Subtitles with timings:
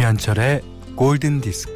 [0.00, 0.62] 김현철의
[0.96, 1.74] 골든 디스크.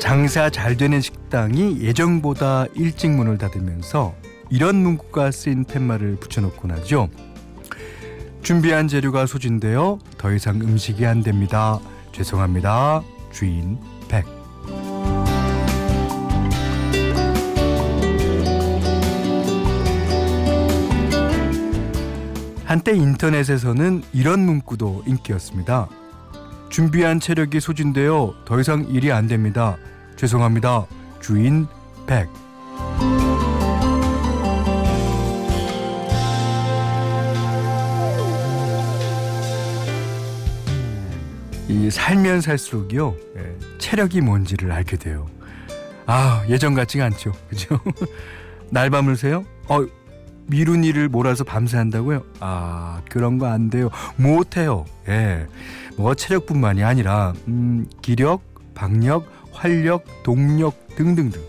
[0.00, 4.16] 장사 잘 되는 식당이 예정보다 일찍 문을 닫으면서
[4.50, 7.08] 이런 문구가 쓰인 팻말을 붙여놓곤 하죠.
[8.42, 11.78] 준비한 재료가 소진되어 더 이상 음식이 안 됩니다.
[12.10, 13.04] 죄송합니다.
[13.30, 13.78] 주인
[22.76, 25.88] 한때 인터넷에서는 이런 문구도 인기였습니다.
[26.68, 29.78] 준비한 체력이 소진되어 더 이상 일이 안 됩니다.
[30.16, 30.84] 죄송합니다.
[31.18, 31.66] 주인
[32.06, 32.28] 백.
[41.68, 45.26] 이 살면 살수록요 예, 체력이 뭔지를 알게 돼요.
[46.04, 47.80] 아 예전 같지가 않죠, 그죠?
[48.68, 49.46] 날 밤을 새요?
[49.66, 49.86] 어
[50.46, 52.22] 미룬 일을 몰아서 밤새 한다고요?
[52.40, 53.90] 아 그런 거 안 돼요.
[54.16, 54.84] 못 해요.
[55.08, 55.46] 예,
[55.96, 58.42] 뭐 체력뿐만이 아니라 음, 기력,
[58.74, 61.40] 박력, 활력, 동력 등등등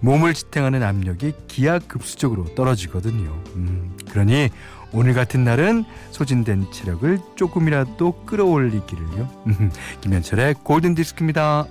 [0.00, 3.30] 몸을 지탱하는 압력이 기하급수적으로 떨어지거든요.
[3.56, 4.50] 음, 그러니
[4.92, 9.28] 오늘 같은 날은 소진된 체력을 조금이라도 끌어올리기를요.
[10.02, 11.66] 김현철의 골든 디스크입니다.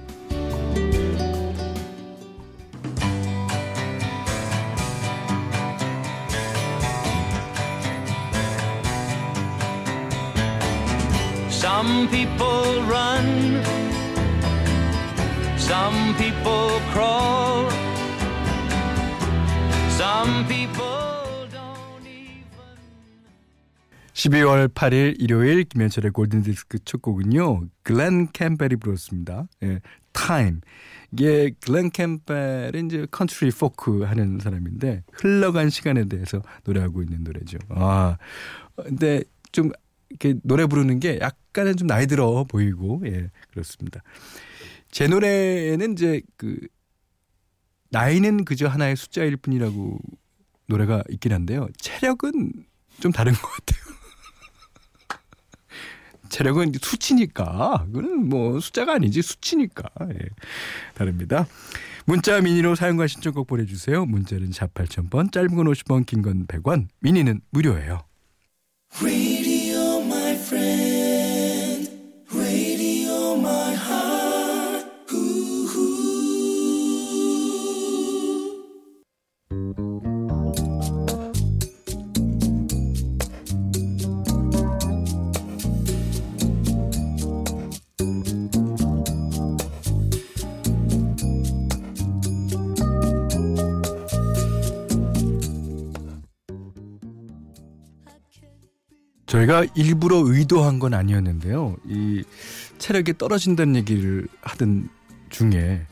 [12.03, 13.63] Some people run,
[15.55, 17.69] some people crawl,
[19.87, 22.43] some people don't even.
[24.13, 27.67] 12월 8일 일요일 김현철의 골든디스크 첫 곡은요.
[27.83, 29.47] 글렌 캠벨이 불렀습니다.
[29.63, 29.80] 예,
[30.11, 30.59] Time.
[31.13, 37.59] 이게 글렌 캠벨은 이제 컨트리 포크 하는 사람인데 흘러간 시간에 대해서 노래하고 있는 노래죠.
[37.69, 38.17] 아,
[38.75, 39.71] 근데 좀
[40.13, 44.01] 이렇게 노래 부르는 게 약간은 좀 나이 들어 보이고 예 그렇습니다.
[44.91, 46.57] 제 노래에는 이제 그
[47.89, 49.99] 나이는 그저 하나의 숫자일 뿐이라고
[50.67, 51.67] 노래가 있긴 한데요.
[51.77, 52.53] 체력은
[52.99, 53.83] 좀 다른 것 같아요.
[56.30, 60.17] 체력은 수치니까 그건 뭐 숫자가 아니지 수치니까 예,
[60.95, 61.45] 다릅니다.
[62.05, 64.05] 문자 미니로 사용과 신청곡 보내주세요.
[64.05, 68.03] 문자는 4 8000번 짧은 건 50원 긴 건 100원 미니는 무료예요.
[99.43, 101.77] 저희가 일부러 의도한 건 아니었는데요.
[101.87, 102.23] 이
[102.77, 104.89] 체력이 떨어진다는 얘기를 하던
[105.30, 105.86] 중에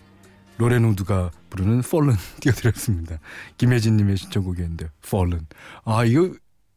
[0.58, 3.20] 로렌 우드가 부르는 Fallen 띄워드렸습니다.
[3.58, 5.48] 김혜진님의 신청곡이었는데 Fallen.
[5.84, 6.32] 아 이거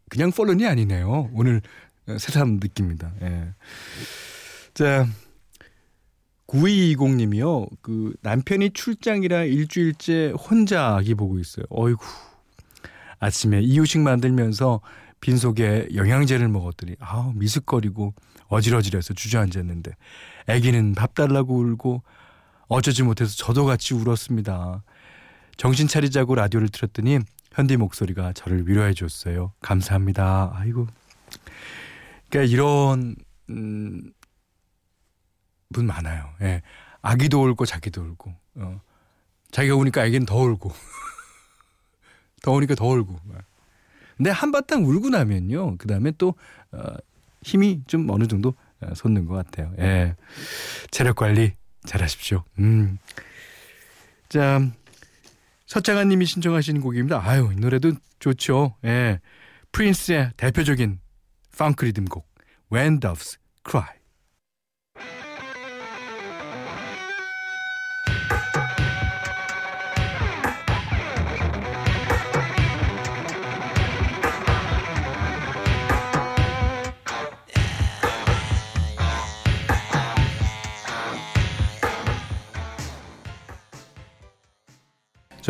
[0.08, 1.30] 그냥 Fallen이 아니네요.
[1.32, 1.62] 오늘
[2.06, 3.12] 새삼 느낍니다.
[3.22, 3.54] 예.
[4.74, 5.06] 자
[6.46, 7.68] 9220님이요.
[7.82, 11.66] 그 남편이 출장이라 일주일째 혼자 아기 보고 있어요.
[11.70, 12.04] 어이구
[13.18, 14.80] 아침에 이유식 만들면서
[15.24, 18.12] 빈속에 영양제를 먹었더니 아우 미숙거리고
[18.48, 19.90] 어질어질해서 주저앉았는데
[20.46, 22.02] 아기는 밥 달라고 울고
[22.68, 24.84] 어쩌지 못해서 저도 같이 울었습니다.
[25.56, 27.20] 정신 차리자고 라디오를 틀었더니
[27.52, 29.54] 현디 목소리가 저를 위로해 줬어요.
[29.62, 30.52] 감사합니다.
[30.56, 30.88] 아이고.
[32.28, 33.16] 그러니까 이런
[33.48, 34.12] 음,
[35.72, 36.34] 분 많아요.
[36.42, 36.60] 예.
[37.00, 38.34] 아기도 울고 자기도 울고.
[38.56, 38.80] 어.
[39.52, 40.70] 자기가 우니까 아기는 더 울고.
[42.42, 43.18] 더 우니까 더 울고.
[44.16, 45.76] 근데 한바탕 울고 나면요.
[45.76, 46.34] 그 다음에 또,
[46.72, 46.94] 어,
[47.42, 49.72] 힘이 좀 어느 정도 어, 솟는 것 같아요.
[49.78, 50.16] 예.
[50.90, 52.44] 체력 관리 잘 하십시오.
[52.58, 52.98] 음.
[54.28, 54.60] 자,
[55.66, 57.20] 서창한 님이 신청하신 곡입니다.
[57.24, 58.76] 아유, 이 노래도 좋죠.
[58.84, 59.20] 예.
[59.72, 61.00] 프린스의 대표적인
[61.58, 62.26] 펑크 리듬 곡,
[62.72, 63.38] When Doves
[63.68, 63.88] Cry.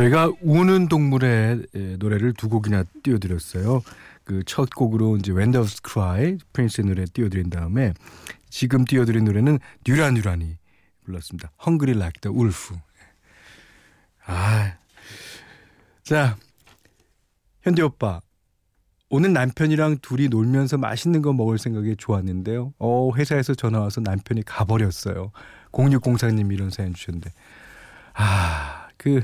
[0.05, 1.67] 저희가 우는 동물의
[1.99, 3.83] 노래를 두 곡이나 띄워드렸어요.
[4.25, 7.93] 그 첫 곡으로 이제 When Doves Cry 프린스의 노래 띄워드린 다음에
[8.49, 10.57] 지금 띄워드린 노래는 뉴라뉴라니
[11.05, 11.53] 불렀습니다.
[11.67, 12.33] Hungry Like.
[14.27, 14.77] 아,
[16.03, 16.37] 자,
[17.63, 18.21] 현대 오빠.
[19.11, 22.73] 오늘 남편이랑 둘이 놀면서 맛있는 거 먹을 생각에 좋았는데요.
[22.79, 25.31] 어, 회사에서 전화 와서 남편이 가버렸어요.
[25.73, 27.31] 0604님 이런 사연 주셨는데.
[28.15, 29.23] 아, 그,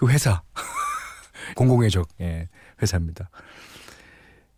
[0.00, 0.40] 그 회사.
[1.56, 2.48] 공공의 적, 예,
[2.80, 3.28] 회사입니다.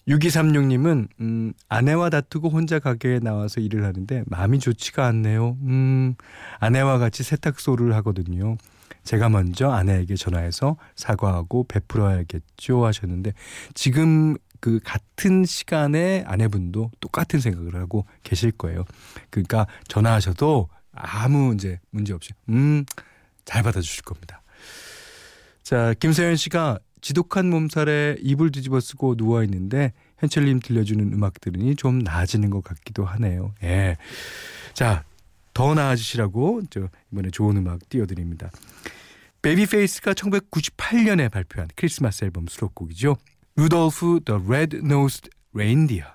[0.07, 5.57] 6236님은, 음, 아내와 다투고 혼자 가게에 나와서 일을 하는데 마음이 좋지가 않네요.
[5.63, 6.15] 음,
[6.61, 8.57] 아내와 같이 세탁소를 하거든요.
[9.03, 13.33] 제가 먼저 아내에게 전화해서 사과하고 베풀어야겠죠 하셨는데
[13.75, 18.85] 지금 그 같은 시간에 아내분도 똑같은 생각을 하고 계실 거예요.
[19.31, 22.85] 그러니까 전화하셔도 아무 이제 문제 없이 음
[23.45, 24.42] 잘 받아주실 겁니다.
[25.63, 31.99] 자 김세현 씨가 지독한 몸살에 이불 뒤집어 쓰고 누워 있는데 현철님 들려주는 음악 들으니 좀
[31.99, 33.53] 나아지는 것 같기도 하네요.
[33.65, 33.97] 예.
[34.73, 35.05] 자,
[35.53, 38.51] 더 나아지시라고 저 이번에 좋은 음악 띄워드립니다.
[39.43, 43.17] 베이비페이스가 1998년에 발표한 크리스마스 앨범 수록곡이죠.
[43.57, 46.07] Rudolph The Red-Nosed Reindeer.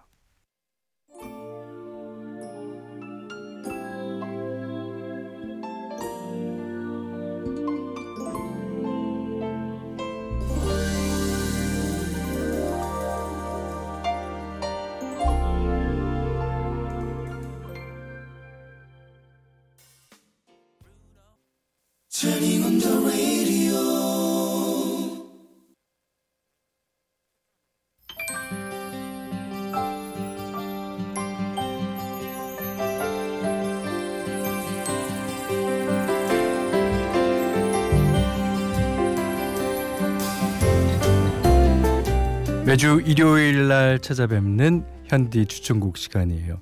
[42.67, 46.59] 매주 일요일 날 찾아뵙는 현디 추천곡 시간이에요.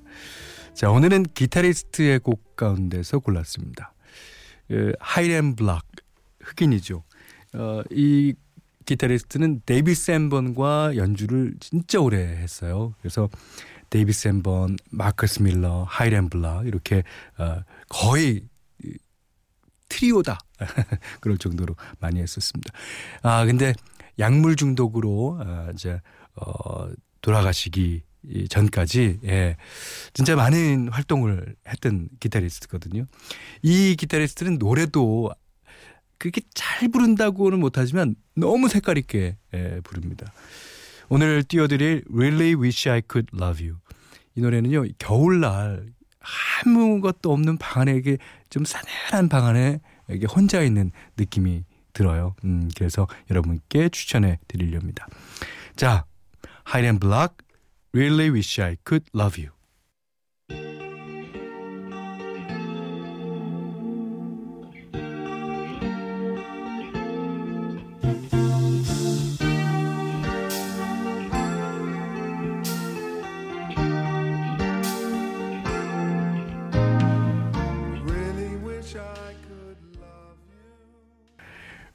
[0.72, 3.92] 자, 오늘은 기타리스트의 곡 가운데서 골랐습니다.
[4.68, 5.84] 그, 하이렘 블락,
[6.46, 7.02] 흑인이죠.
[7.54, 8.34] 어, 이
[8.86, 12.94] 기타리스트는 데이비 샌번과 연주를 진짜 오래 했어요.
[13.00, 13.28] 그래서
[13.90, 17.02] 데이비 샌번, 마커스 밀러, 하이렘 블락 이렇게
[17.38, 18.42] 어, 거의
[19.88, 20.38] 트리오다
[21.20, 22.72] 그럴 정도로 많이 했었습니다.
[23.22, 23.72] 아 근데
[24.18, 26.00] 약물 중독으로 어, 이제
[26.34, 26.88] 어
[27.20, 28.02] 돌아가시기
[28.50, 29.56] 전까지 예
[30.12, 33.06] 진짜 많은 활동을 했던 기타리스트거든요.
[33.62, 35.30] 이 기타리스트는 노래도
[36.18, 40.32] 그렇게 잘 부른다고는 못하지만 너무 색깔 있게 예, 부릅니다.
[41.08, 43.78] 오늘 띄워드릴 Really Wish I Could Love You
[44.34, 45.86] 이 노래는요 겨울날
[46.64, 48.18] 아무것도 없는 방 안에 이게
[48.50, 49.80] 좀 싸늘한 방 안에
[50.10, 52.34] 이게 혼자 있는 느낌이 들어요.
[52.44, 55.08] 음, 그래서 여러분께 추천해 드리렵니다.
[55.76, 56.04] 자,
[56.64, 57.38] 하이렌 블락,
[57.94, 59.55] Really Wish I Could Love You.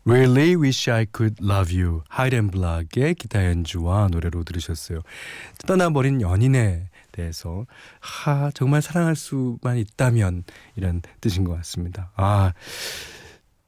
[0.06, 5.00] Really Wish I Could Love You 하이렌블락의 기타 연주와 노래로 들으셨어요.
[5.68, 7.66] 떠나버린 연인에 대해서
[8.00, 10.44] 하 정말 사랑할 수만 있다면
[10.76, 12.12] 이런 뜻인 것 같습니다.
[12.16, 12.54] 아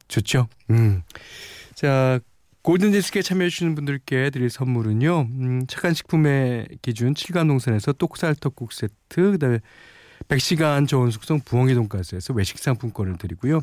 [0.07, 0.47] 좋죠.
[0.69, 1.03] 음.
[1.75, 2.19] 자
[2.63, 5.21] 골든디스크에 참여해주시는 분들께 드릴 선물은요.
[5.21, 9.59] 음, 착한 식품의 기준 7간 농산에서 똑살떡국 세트 그다음에
[10.29, 13.61] 100시간 좋은 숙성 부엉이 돈가스에서 외식 상품권을 드리고요.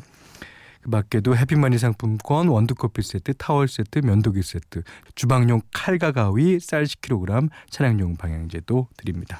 [0.81, 4.83] 그 밖에도 해피마니 상품권, 원두커피 세트, 타월 세트, 면도기 세트,
[5.15, 9.39] 주방용 칼과 가위, 쌀 10kg, 차량용 방향제도 드립니다.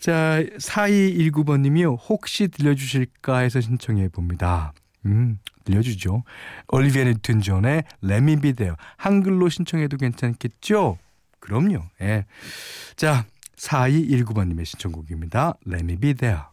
[0.00, 1.94] 자, 4219번 님이요.
[1.94, 4.72] 혹시 들려주실까 해서 신청해 봅니다.
[5.06, 6.24] 음, 들려주죠.
[6.68, 8.76] 올리비아 뉴튼 존의 Let Me Be There요.
[8.96, 10.98] 한글로 신청해도 괜찮겠죠?
[11.40, 11.82] 그럼요.
[12.00, 12.26] 예.
[12.96, 13.24] 자,
[13.56, 15.54] 4219번님의 신청곡입니다.
[15.64, 16.46] Let Me Be There요.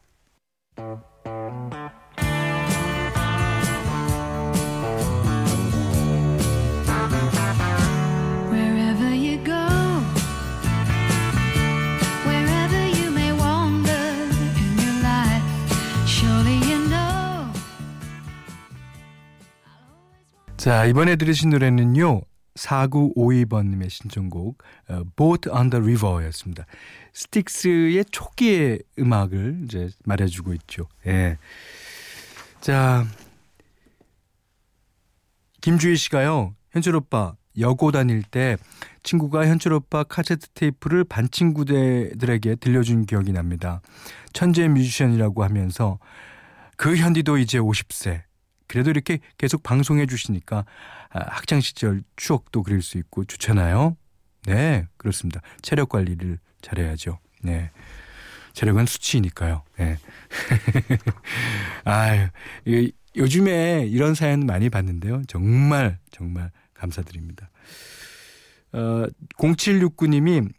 [20.62, 22.22] 자, 이번에 들으신 노래는요.
[22.53, 26.68] 4952번님의 신청곡 어, Boat on the River였습니다.
[27.13, 30.88] 스틱스의 초기의 음악을 이제 말해주고 있죠.
[31.08, 31.39] 예.
[32.60, 33.08] 자,
[35.62, 36.53] 김주희 씨가요.
[36.70, 38.56] 현철 오빠 여고 다닐 때
[39.01, 43.82] 친구가 현철 오빠 카세트 테이프를 반 친구들에게 들려준 기억이 납니다.
[44.32, 45.98] 천재 뮤지션이라고 하면서
[46.77, 48.22] 그 현디도 이제 50세.
[48.72, 50.63] 그래도 이렇게 계속 방송해 주시니까
[51.10, 53.98] 아, 학창 시절 추억도 그릴 수 있고 좋잖아요.
[54.46, 55.42] 네, 그렇습니다.
[55.62, 57.20] 체력 관리를 잘해야죠.
[57.44, 57.70] 네.
[58.54, 59.63] 체력은 수치니까요.
[59.78, 59.98] 네.
[61.84, 62.30] 아유,
[63.18, 65.24] 요즘에 이런 사연 많이 봤는데요.
[65.28, 67.50] 정말, 정말 감사드립니다.
[68.72, 69.06] 어,
[69.38, 70.50] 0769님이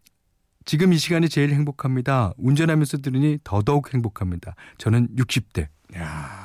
[0.66, 2.34] 지금 이 시간이 제일 행복합니다.
[2.36, 4.54] 운전하면서 들으니 더더욱 행복합니다.
[4.76, 5.68] 저는 60대.
[5.96, 6.41] 야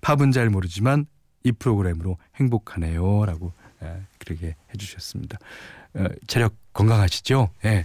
[0.00, 1.06] 팝은 잘 모르지만
[1.44, 3.24] 이 프로그램으로 행복하네요.
[3.26, 5.38] 라고 예, 그렇게 해주셨습니다.
[5.94, 7.50] 어, 체력 건강하시죠?
[7.66, 7.84] 예.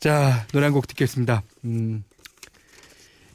[0.00, 1.42] 자, 노래 한 곡 듣겠습니다.
[1.64, 2.04] 음,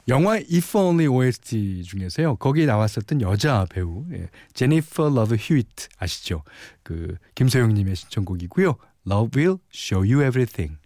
[0.08, 2.36] 영화 If Only OST 중에서요.
[2.36, 6.42] 거기에 나왔었던 여자 배우 예, 제니퍼 러브 휴이트 아시죠?
[6.82, 8.76] 그 김소영 님의 신청곡이고요.
[9.06, 10.78] Love will show you everything.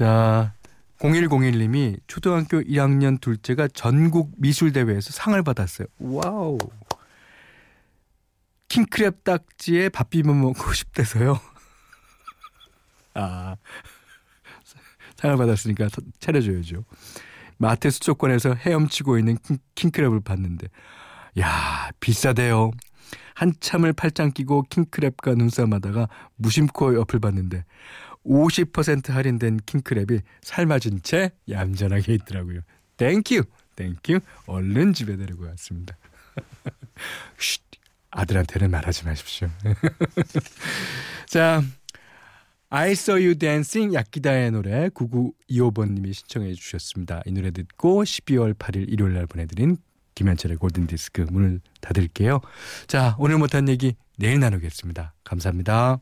[0.00, 0.54] 자,
[0.96, 5.88] 0101님이 초등학교 1학년 둘째가 전국 미술대회에서 상을 받았어요.
[5.98, 6.56] Wow.
[8.68, 11.38] 킹크랩 딱지에 밥 비벼 먹고 싶대서요.
[13.12, 13.56] 아,
[15.16, 15.88] 상을 받았으니까
[16.18, 16.82] 차려줘야죠.
[17.58, 19.36] 마트 수족관에서 헤엄치고 있는
[19.74, 20.68] 킹, 크랩을 봤는데,
[21.40, 22.70] 야 비싸대요.
[23.34, 27.64] 한참을 팔짱 끼고 킹크랩과 눈싸움하다가 무심코 옆을 봤는데
[28.24, 32.60] 50% 할인된 킹크랩이 삶아진 채 얌전하게 있더라고요.
[32.96, 33.42] Thank
[33.76, 34.20] you, thank you.
[34.46, 35.96] 얼른 집에 데리고 왔습니다.
[37.38, 37.62] 쉿,
[38.10, 39.48] 아들한테는 말하지 마십시오.
[41.26, 41.62] 자,
[42.68, 47.22] I Saw You Dancing 야키다의 노래 9925번님이 신청해 주셨습니다.
[47.26, 49.76] 이 노래 듣고 12월 8일 일요일 날 보내드린
[50.14, 52.40] 김현철의 골든디스크 문을 닫을게요.
[52.86, 55.14] 자, 오늘 못한 얘기 내일 나누겠습니다.
[55.24, 56.00] 감사합니다.